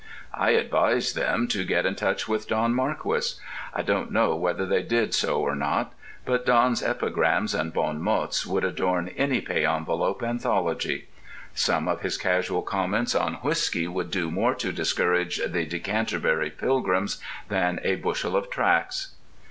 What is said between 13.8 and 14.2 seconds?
would